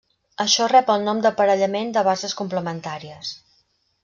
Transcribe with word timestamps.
Això 0.45 0.69
rep 0.71 0.89
el 0.93 1.05
nom 1.09 1.21
d'aparellament 1.27 1.93
de 1.99 2.05
bases 2.09 2.35
complementàries. 2.41 3.37